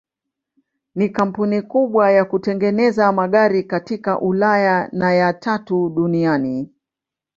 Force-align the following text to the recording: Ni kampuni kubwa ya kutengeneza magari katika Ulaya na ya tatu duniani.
Ni 0.95 1.09
kampuni 1.09 1.61
kubwa 1.61 2.11
ya 2.11 2.25
kutengeneza 2.25 3.11
magari 3.11 3.63
katika 3.63 4.19
Ulaya 4.21 4.89
na 4.91 5.13
ya 5.13 5.33
tatu 5.33 5.89
duniani. 5.89 6.71